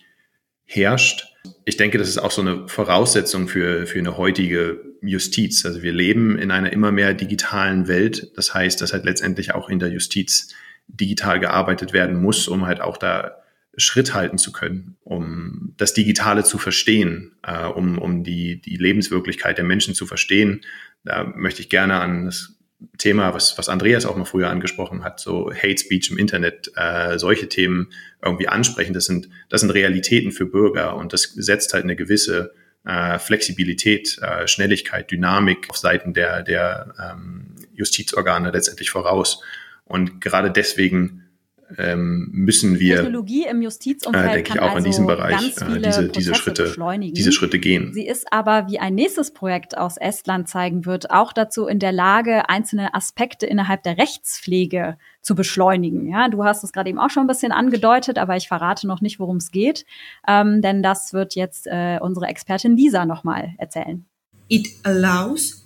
[0.65, 1.25] herrscht.
[1.65, 5.65] Ich denke, das ist auch so eine Voraussetzung für, für eine heutige Justiz.
[5.65, 8.31] Also wir leben in einer immer mehr digitalen Welt.
[8.35, 10.53] Das heißt, dass halt letztendlich auch in der Justiz
[10.87, 13.35] digital gearbeitet werden muss, um halt auch da
[13.77, 19.57] Schritt halten zu können, um das Digitale zu verstehen, äh, um, um die, die Lebenswirklichkeit
[19.57, 20.61] der Menschen zu verstehen.
[21.03, 22.58] Da möchte ich gerne an das
[22.97, 27.17] Thema, was, was Andreas auch mal früher angesprochen hat, so Hate Speech im Internet, äh,
[27.17, 27.91] solche Themen
[28.23, 28.93] irgendwie ansprechen.
[28.93, 32.53] Das sind, das sind Realitäten für Bürger und das setzt halt eine gewisse
[32.85, 39.41] äh, Flexibilität, äh, Schnelligkeit, Dynamik auf Seiten der, der ähm, Justizorgane letztendlich voraus.
[39.85, 41.28] Und gerade deswegen
[41.77, 45.81] ähm, müssen wir Technologie im Justizumfeld äh, denke ich auch also in diesem Bereich äh,
[45.81, 46.73] diese, diese Schritte
[47.11, 47.93] diese Schritte gehen.
[47.93, 51.91] Sie ist aber, wie ein nächstes Projekt aus Estland zeigen wird, auch dazu in der
[51.91, 56.07] Lage, einzelne Aspekte innerhalb der Rechtspflege zu beschleunigen.
[56.07, 59.01] Ja, du hast es gerade eben auch schon ein bisschen angedeutet, aber ich verrate noch
[59.01, 59.85] nicht, worum es geht,
[60.27, 64.05] ähm, denn das wird jetzt äh, unsere Expertin Lisa nochmal erzählen.
[64.49, 65.59] It allows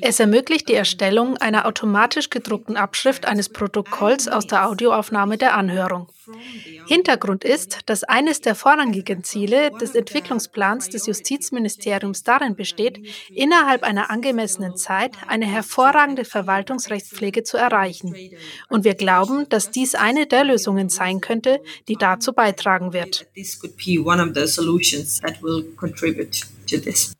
[0.00, 6.08] es ermöglicht die Erstellung einer automatisch gedruckten Abschrift eines Protokolls aus der Audioaufnahme der Anhörung.
[6.86, 13.00] Hintergrund ist, dass eines der vorrangigen Ziele des Entwicklungsplans des Justizministeriums darin besteht,
[13.34, 18.14] innerhalb einer angemessenen Zeit eine hervorragende Verwaltungsrechtspflege zu erreichen.
[18.68, 23.26] Und wir glauben, dass dies eine der Lösungen sein könnte, die dazu beitragen wird.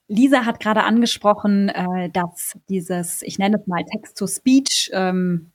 [0.08, 5.52] Lisa hat gerade angesprochen, äh, dass dieses, ich nenne es mal Text-to-Speech, ähm,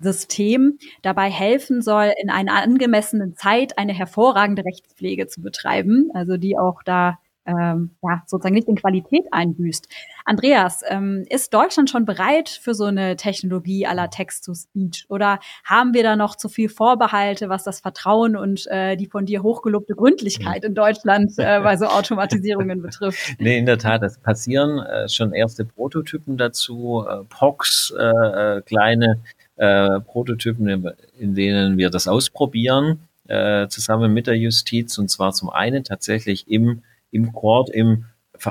[0.00, 6.56] System dabei helfen soll, in einer angemessenen Zeit eine hervorragende Rechtspflege zu betreiben, also die
[6.56, 9.88] auch da ähm, ja, sozusagen nicht in Qualität einbüßt.
[10.24, 16.02] Andreas, ähm, ist Deutschland schon bereit für so eine Technologie aller Text-to-Speech oder haben wir
[16.02, 20.64] da noch zu viel Vorbehalte, was das Vertrauen und äh, die von dir hochgelobte Gründlichkeit
[20.64, 23.36] in Deutschland äh, bei so Automatisierungen betrifft?
[23.38, 28.62] Nee, in der Tat, es passieren äh, schon erste Prototypen dazu, äh, POCs, äh, äh,
[28.62, 29.20] kleine
[29.56, 35.50] äh, Prototypen, in denen wir das ausprobieren, äh, zusammen mit der Justiz und zwar zum
[35.50, 38.06] einen tatsächlich im im Court, im,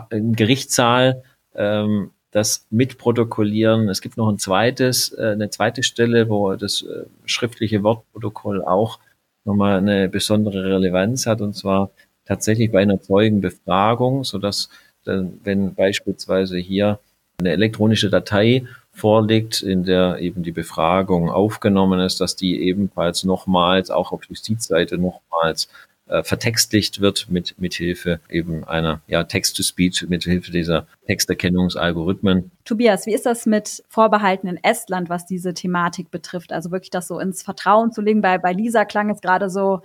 [0.09, 1.23] im Gerichtssaal
[1.55, 3.89] ähm, das mitprotokollieren.
[3.89, 8.99] Es gibt noch ein zweites, äh, eine zweite Stelle, wo das äh, schriftliche Wortprotokoll auch
[9.45, 11.89] nochmal eine besondere Relevanz hat, und zwar
[12.25, 14.69] tatsächlich bei einer Zeugenbefragung, so dass
[15.05, 16.99] äh, wenn beispielsweise hier
[17.39, 23.91] eine elektronische Datei vorliegt, in der eben die Befragung aufgenommen ist, dass die ebenfalls nochmals,
[23.91, 25.69] auch auf Justizseite nochmals
[26.07, 32.51] äh, vertextlicht wird mit, mit Hilfe eben einer ja, Text-to-Speech, mit Hilfe dieser Texterkennungsalgorithmen.
[32.65, 36.51] Tobias, wie ist das mit Vorbehalten in Estland, was diese Thematik betrifft?
[36.51, 38.21] Also wirklich das so ins Vertrauen zu legen.
[38.21, 39.81] Bei, bei Lisa klang es gerade so,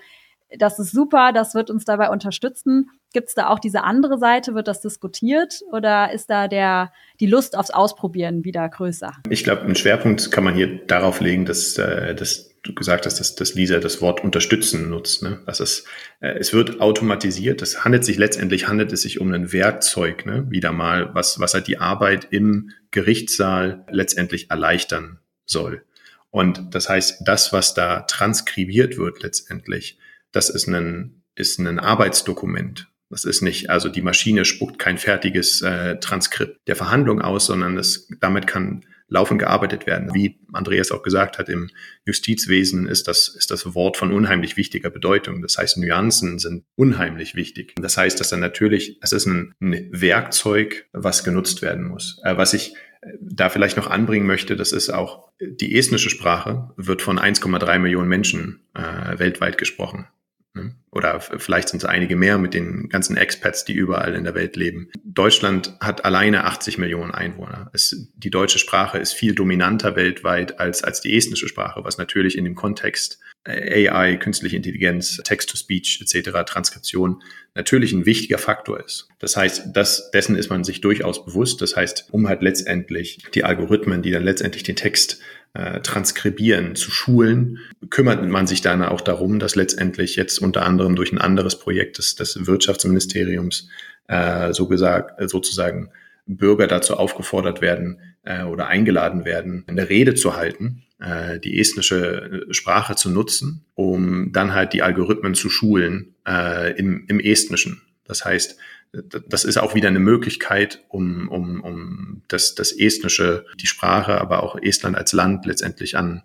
[0.58, 2.90] das ist super, das wird uns dabei unterstützen.
[3.12, 4.54] Gibt es da auch diese andere Seite?
[4.54, 9.12] Wird das diskutiert oder ist da der, die Lust aufs Ausprobieren wieder größer?
[9.28, 13.18] Ich glaube, einen Schwerpunkt kann man hier darauf legen, dass, äh, dass du gesagt hast,
[13.18, 15.22] dass, dass Lisa das Wort unterstützen nutzt.
[15.22, 15.40] Ne?
[15.46, 15.86] Das ist,
[16.20, 17.60] äh, es wird automatisiert.
[17.60, 20.46] Es handelt sich letztendlich handelt es sich um ein Werkzeug, ne?
[20.48, 25.84] wieder mal, was, was halt die Arbeit im Gerichtssaal letztendlich erleichtern soll.
[26.30, 29.98] Und das heißt, das, was da transkribiert wird letztendlich,
[30.30, 32.88] das ist ein, ist ein Arbeitsdokument.
[33.10, 37.76] Das ist nicht, also die Maschine spuckt kein fertiges äh, Transkript der Verhandlung aus, sondern
[37.76, 40.14] das, damit kann laufend gearbeitet werden.
[40.14, 41.70] Wie Andreas auch gesagt hat, im
[42.06, 45.42] Justizwesen ist das, ist das Wort von unheimlich wichtiger Bedeutung.
[45.42, 47.74] Das heißt, Nuancen sind unheimlich wichtig.
[47.76, 52.20] Das heißt, dass dann natürlich, es ist ein, ein Werkzeug, was genutzt werden muss.
[52.24, 56.70] Äh, was ich äh, da vielleicht noch anbringen möchte, das ist auch die estnische Sprache
[56.76, 60.06] wird von 1,3 Millionen Menschen äh, weltweit gesprochen.
[60.54, 60.74] Ne?
[60.90, 64.56] Oder vielleicht sind es einige mehr mit den ganzen Expats, die überall in der Welt
[64.56, 64.90] leben.
[65.02, 67.70] Deutschland hat alleine 80 Millionen Einwohner.
[67.72, 72.36] Es, die deutsche Sprache ist viel dominanter weltweit als, als die estnische Sprache, was natürlich
[72.36, 77.22] in dem Kontext äh, AI, künstliche Intelligenz, Text-to-Speech etc., Transkription
[77.54, 79.08] natürlich ein wichtiger Faktor ist.
[79.18, 81.60] Das heißt, das, dessen ist man sich durchaus bewusst.
[81.62, 85.20] Das heißt, um halt letztendlich die Algorithmen, die dann letztendlich den Text
[85.54, 87.58] äh, transkribieren, zu schulen,
[87.90, 91.98] kümmert man sich dann auch darum, dass letztendlich jetzt unter anderem durch ein anderes Projekt
[91.98, 93.68] des, des Wirtschaftsministeriums
[94.08, 95.90] äh, so gesagt, äh, sozusagen
[96.26, 102.46] Bürger dazu aufgefordert werden äh, oder eingeladen werden, eine Rede zu halten, äh, die estnische
[102.50, 107.82] Sprache zu nutzen, um dann halt die Algorithmen zu schulen äh, im, im Estnischen.
[108.06, 108.56] Das heißt,
[108.92, 114.42] das ist auch wieder eine Möglichkeit, um, um, um das, das Estnische, die Sprache, aber
[114.42, 116.22] auch Estland als Land letztendlich an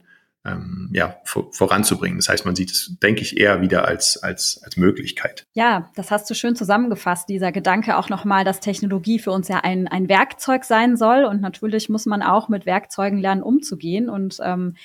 [0.48, 2.18] ähm, ja, vor, voranzubringen.
[2.18, 5.46] Das heißt, man sieht es, denke ich, eher wieder als, als, als Möglichkeit.
[5.54, 9.60] Ja, das hast du schön zusammengefasst, dieser Gedanke auch nochmal, dass Technologie für uns ja
[9.60, 11.26] ein, ein Werkzeug sein soll.
[11.26, 14.10] Und natürlich muss man auch mit Werkzeugen lernen, umzugehen.
[14.10, 14.76] Und ähm,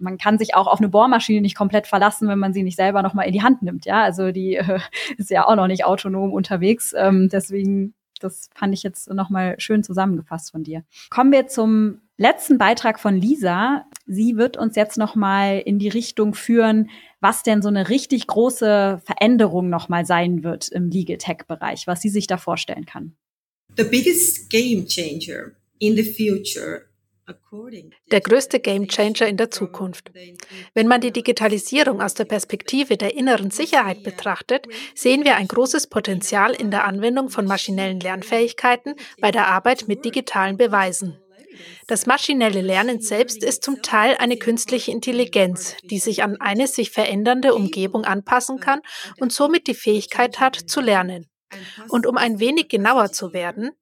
[0.00, 3.02] man kann sich auch auf eine Bohrmaschine nicht komplett verlassen, wenn man sie nicht selber
[3.02, 3.84] nochmal in die Hand nimmt.
[3.84, 4.80] Ja, also die äh,
[5.16, 6.94] ist ja auch noch nicht autonom unterwegs.
[6.96, 10.84] Ähm, deswegen, das fand ich jetzt nochmal schön zusammengefasst von dir.
[11.10, 13.84] Kommen wir zum letzten Beitrag von Lisa.
[14.06, 19.00] Sie wird uns jetzt nochmal in die Richtung führen, was denn so eine richtig große
[19.04, 23.14] Veränderung nochmal sein wird im Legal Tech Bereich, was sie sich da vorstellen kann.
[23.76, 26.87] The biggest game changer in the future
[28.10, 30.10] der größte Gamechanger in der Zukunft.
[30.74, 35.88] Wenn man die Digitalisierung aus der Perspektive der inneren Sicherheit betrachtet, sehen wir ein großes
[35.88, 41.18] Potenzial in der Anwendung von maschinellen Lernfähigkeiten bei der Arbeit mit digitalen Beweisen.
[41.86, 46.90] Das maschinelle Lernen selbst ist zum Teil eine künstliche Intelligenz, die sich an eine sich
[46.90, 48.80] verändernde Umgebung anpassen kann
[49.18, 51.28] und somit die Fähigkeit hat, zu lernen.
[51.88, 53.72] Und um ein wenig genauer zu werden,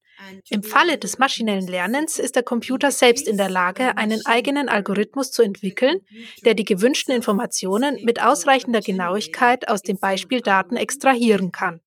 [0.49, 5.31] Im Falle des maschinellen Lernens ist der Computer selbst in der Lage, einen eigenen Algorithmus
[5.31, 6.01] zu entwickeln,
[6.45, 11.81] der die gewünschten Informationen mit ausreichender Genauigkeit aus den Beispieldaten extrahieren kann.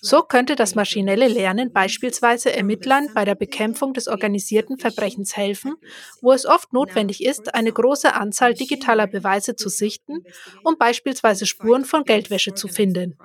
[0.00, 5.74] So könnte das maschinelle Lernen beispielsweise Ermittlern bei der Bekämpfung des organisierten Verbrechens helfen,
[6.20, 10.24] wo es oft notwendig ist, eine große Anzahl digitaler Beweise zu sichten,
[10.62, 13.18] um beispielsweise Spuren von Geldwäsche zu finden.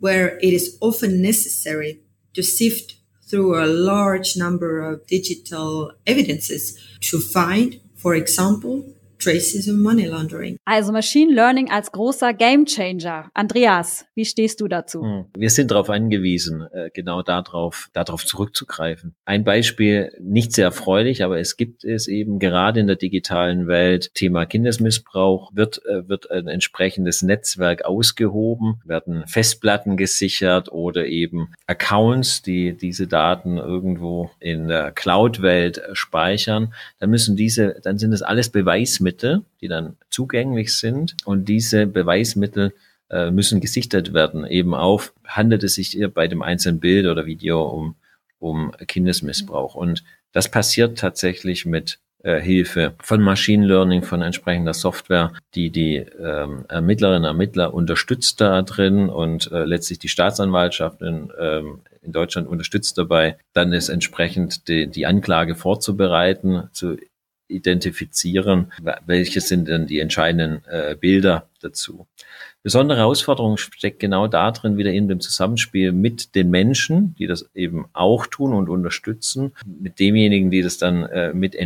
[0.00, 2.02] Where it is often necessary
[2.34, 3.01] to sift
[3.32, 10.58] through a large number of digital evidences to find, for example, traces of money laundering.
[10.64, 13.30] Also Machine Learning als großer Gamechanger.
[13.34, 15.02] Andreas, wie stehst du dazu?
[15.02, 15.24] Hm.
[15.36, 19.14] Wir sind darauf angewiesen, äh, genau darauf, darauf zurückzugreifen.
[19.24, 24.14] Ein Beispiel, nicht sehr erfreulich, aber es gibt es eben gerade in der digitalen Welt.
[24.14, 32.42] Thema Kindesmissbrauch wird, äh, wird ein entsprechendes Netzwerk ausgehoben, werden Festplatten gesichert oder eben Accounts,
[32.42, 36.74] die diese Daten irgendwo in der Cloud-Welt speichern.
[36.98, 41.16] Dann müssen diese, dann sind das alles Beweismittel Beweismittel, die dann zugänglich sind.
[41.24, 42.72] Und diese Beweismittel
[43.10, 47.62] äh, müssen gesichtet werden, eben auf, handelt es sich bei dem einzelnen Bild oder Video
[47.62, 47.94] um,
[48.38, 49.74] um Kindesmissbrauch.
[49.74, 55.96] Und das passiert tatsächlich mit äh, Hilfe von Machine Learning, von entsprechender Software, die die
[55.96, 62.12] ähm, Ermittlerinnen und Ermittler unterstützt da drin und äh, letztlich die Staatsanwaltschaft in, ähm, in
[62.12, 66.96] Deutschland unterstützt dabei, dann ist entsprechend die, die Anklage vorzubereiten, zu
[67.52, 68.72] identifizieren,
[69.06, 72.06] welche sind denn die entscheidenden äh, Bilder dazu.
[72.62, 77.86] Besondere Herausforderung steckt genau darin, wieder in dem Zusammenspiel mit den Menschen, die das eben
[77.92, 81.56] auch tun und unterstützen, mit demjenigen, die das dann äh, mit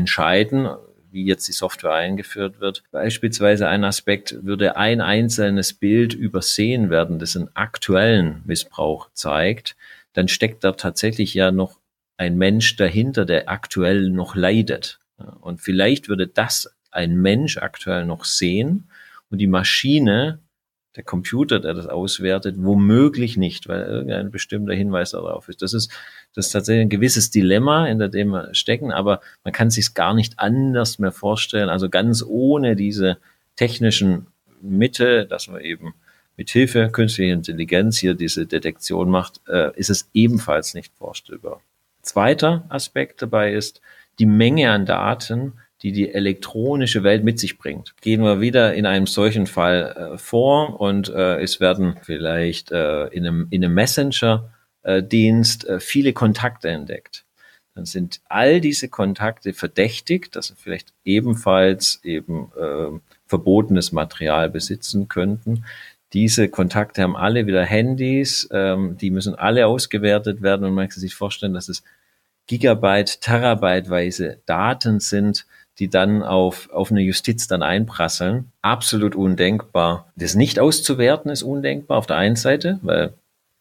[1.11, 2.83] wie jetzt die Software eingeführt wird.
[2.90, 9.77] Beispielsweise ein Aspekt würde ein einzelnes Bild übersehen werden, das einen aktuellen Missbrauch zeigt,
[10.12, 11.79] dann steckt da tatsächlich ja noch
[12.16, 14.99] ein Mensch dahinter, der aktuell noch leidet.
[15.40, 18.88] Und vielleicht würde das ein Mensch aktuell noch sehen
[19.31, 20.40] und die Maschine,
[20.96, 25.61] der Computer, der das auswertet, womöglich nicht, weil irgendein bestimmter Hinweis darauf ist.
[25.61, 25.92] Das ist,
[26.35, 30.14] das ist tatsächlich ein gewisses Dilemma, in dem wir stecken, aber man kann sich gar
[30.14, 31.68] nicht anders mehr vorstellen.
[31.68, 33.18] Also ganz ohne diese
[33.57, 34.29] technischen
[34.62, 35.94] Mittel, dass man eben
[36.37, 41.61] mit Hilfe künstlicher Intelligenz hier diese Detektion macht, äh, ist es ebenfalls nicht vorstellbar.
[42.02, 43.81] Zweiter Aspekt dabei ist,
[44.18, 47.94] die Menge an Daten, die die elektronische Welt mit sich bringt.
[48.00, 53.07] Gehen wir wieder in einem solchen Fall äh, vor und äh, es werden vielleicht äh,
[53.09, 57.24] in einem, in einem Messenger-Dienst äh, viele Kontakte entdeckt.
[57.74, 65.09] Dann sind all diese Kontakte verdächtigt, dass sie vielleicht ebenfalls eben äh, verbotenes Material besitzen
[65.09, 65.66] könnten.
[66.14, 71.00] Diese Kontakte haben alle wieder Handys, ähm, die müssen alle ausgewertet werden und man kann
[71.00, 71.83] sich vorstellen, dass es
[72.46, 75.46] Gigabyte, Terabyteweise Daten sind,
[75.78, 78.50] die dann auf, auf eine Justiz dann einprasseln.
[78.62, 80.11] Absolut undenkbar.
[80.16, 83.12] Das nicht auszuwerten ist undenkbar auf der einen Seite, weil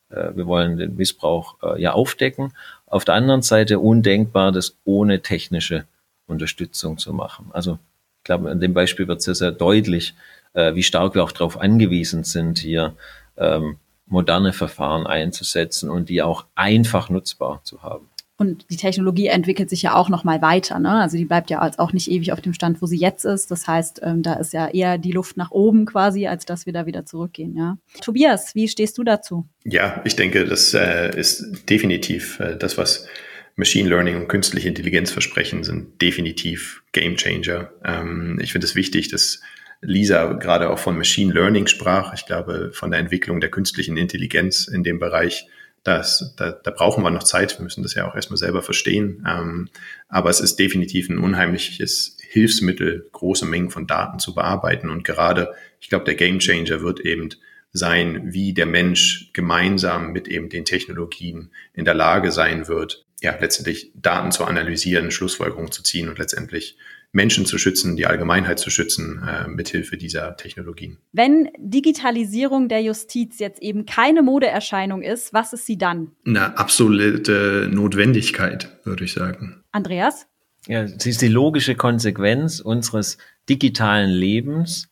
[0.09, 2.53] äh, wir wollen den Missbrauch äh, ja aufdecken.
[2.85, 5.85] Auf der anderen Seite undenkbar, das ohne technische
[6.27, 7.47] Unterstützung zu machen.
[7.51, 7.79] Also
[8.19, 10.15] ich glaube, an dem Beispiel wird sehr, sehr deutlich,
[10.53, 12.95] äh, wie stark wir auch darauf angewiesen sind, hier
[13.37, 18.09] ähm, moderne Verfahren einzusetzen und die auch einfach nutzbar zu haben.
[18.37, 20.77] Und die Technologie entwickelt sich ja auch noch mal weiter.
[20.79, 20.91] Ne?
[20.91, 23.49] Also die bleibt ja auch nicht ewig auf dem Stand, wo sie jetzt ist.
[23.49, 26.73] Das heißt, ähm, da ist ja eher die Luft nach oben quasi, als dass wir
[26.73, 27.55] da wieder zurückgehen.
[27.55, 27.77] Ja?
[28.01, 29.47] Tobias, wie stehst du dazu?
[29.63, 33.07] Ja, ich denke, das äh, ist definitiv äh, das, was
[33.55, 37.71] Machine Learning und künstliche Intelligenz versprechen, sind definitiv Game Changer.
[37.85, 39.39] Ähm, ich finde es wichtig, dass
[39.81, 42.13] Lisa gerade auch von Machine Learning sprach.
[42.13, 45.47] Ich glaube, von der Entwicklung der künstlichen Intelligenz in dem Bereich
[45.85, 47.57] das, da, da brauchen wir noch Zeit.
[47.57, 49.25] Wir müssen das ja auch erstmal selber verstehen.
[49.29, 49.69] Ähm,
[50.09, 54.89] aber es ist definitiv ein unheimliches Hilfsmittel, große Mengen von Daten zu bearbeiten.
[54.89, 57.29] Und gerade, ich glaube, der Gamechanger wird eben
[57.71, 63.37] sein, wie der Mensch gemeinsam mit eben den Technologien in der Lage sein wird, ja,
[63.39, 66.77] letztendlich Daten zu analysieren, Schlussfolgerungen zu ziehen und letztendlich
[67.15, 70.97] Menschen zu schützen, die Allgemeinheit zu schützen, äh, mithilfe dieser Technologien.
[71.13, 76.11] Wenn Digitalisierung der Justiz jetzt eben keine Modeerscheinung ist, was ist sie dann?
[76.25, 79.63] Eine absolute Notwendigkeit, würde ich sagen.
[79.71, 80.27] Andreas?
[80.67, 84.89] Ja, sie ist die logische Konsequenz unseres digitalen Lebens.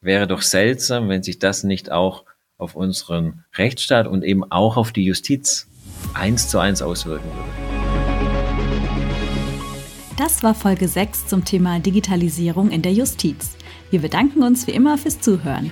[0.00, 2.24] Wäre doch seltsam, wenn sich das nicht auch
[2.56, 5.68] auf unseren Rechtsstaat und eben auch auf die Justiz
[6.14, 7.75] eins zu eins auswirken würde.
[10.16, 13.54] Das war Folge 6 zum Thema Digitalisierung in der Justiz.
[13.90, 15.70] Wir bedanken uns wie immer fürs Zuhören.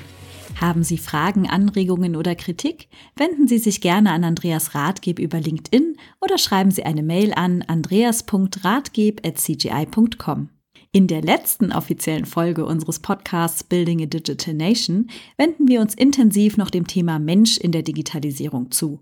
[0.61, 2.88] Haben Sie Fragen, Anregungen oder Kritik?
[3.16, 7.62] Wenden Sie sich gerne an Andreas Ratgeb über LinkedIn oder schreiben Sie eine Mail an
[7.62, 10.51] andreas.ratgeb.cgi.com.
[10.92, 16.59] In der letzten offiziellen Folge unseres Podcasts Building a Digital Nation wenden wir uns intensiv
[16.59, 19.01] noch dem Thema Mensch in der Digitalisierung zu.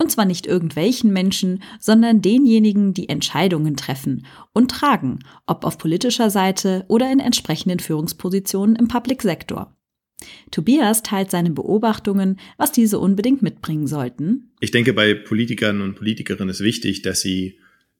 [0.00, 6.30] Und zwar nicht irgendwelchen Menschen, sondern denjenigen, die Entscheidungen treffen und tragen, ob auf politischer
[6.30, 9.76] Seite oder in entsprechenden Führungspositionen im Public Sektor.
[10.50, 14.52] Tobias teilt seine Beobachtungen, was diese unbedingt mitbringen sollten.
[14.60, 17.58] Ich denke, bei Politikern und Politikerinnen ist wichtig, dass sie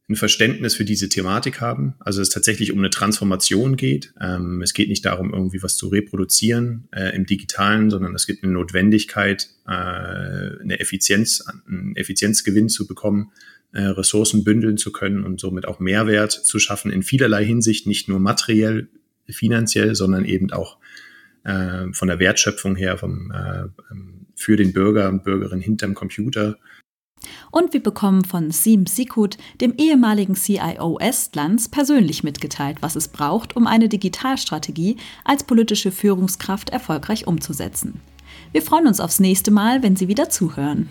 [0.09, 1.95] ein Verständnis für diese Thematik haben.
[1.99, 4.15] Also es tatsächlich um eine Transformation geht.
[4.21, 8.43] Ähm, es geht nicht darum, irgendwie was zu reproduzieren äh, im Digitalen, sondern es gibt
[8.43, 13.33] eine Notwendigkeit, äh, eine Effizienz, einen Effizienzgewinn zu bekommen,
[13.73, 18.09] äh, Ressourcen bündeln zu können und somit auch Mehrwert zu schaffen in vielerlei Hinsicht, nicht
[18.09, 18.89] nur materiell,
[19.29, 20.79] finanziell, sondern eben auch
[21.45, 26.57] äh, von der Wertschöpfung her vom, äh, ähm, für den Bürger und Bürgerin hinterm Computer
[27.51, 33.57] und wir bekommen von Sim Sikut, dem ehemaligen CIO Estlands, persönlich mitgeteilt, was es braucht,
[33.57, 38.01] um eine Digitalstrategie als politische Führungskraft erfolgreich umzusetzen.
[38.53, 40.89] Wir freuen uns aufs nächste Mal, wenn Sie wieder zuhören.